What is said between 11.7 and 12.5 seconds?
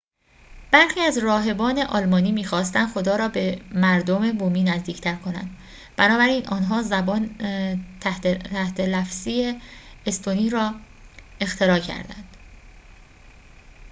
کردند